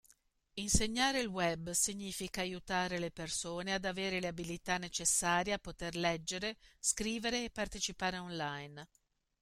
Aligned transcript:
Insegnare 0.55 1.19
il 1.19 1.27
web 1.27 1.69
significa 1.73 2.41
aiutare 2.41 2.97
le 2.97 3.11
persone 3.11 3.71
ad 3.71 3.85
avere 3.85 4.19
le 4.19 4.25
abilità 4.29 4.79
necessarie 4.79 5.53
a 5.53 5.59
poter 5.59 5.95
leggere, 5.95 6.57
scrivere 6.79 7.43
e 7.43 7.51
partecipare 7.51 8.17
online. 8.17 8.87